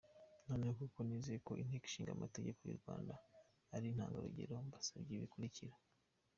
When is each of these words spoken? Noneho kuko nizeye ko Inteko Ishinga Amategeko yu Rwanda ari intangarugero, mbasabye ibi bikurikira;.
Noneho 0.47 0.71
kuko 0.81 0.99
nizeye 1.07 1.39
ko 1.47 1.51
Inteko 1.61 1.85
Ishinga 1.87 2.11
Amategeko 2.13 2.59
yu 2.63 2.79
Rwanda 2.81 3.13
ari 3.75 3.85
intangarugero, 3.91 4.53
mbasabye 4.67 5.11
ibi 5.13 5.23
bikurikira;. 5.25 5.75